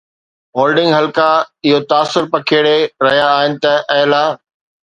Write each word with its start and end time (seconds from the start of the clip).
holding 0.59 0.91
حلقا 0.97 1.27
اهو 1.67 1.77
تاثر 1.93 2.23
پکيڙي 2.33 2.73
رهيا 3.07 3.27
آهن 3.37 3.51
ته 3.67 3.73
اعليٰ 3.97 4.27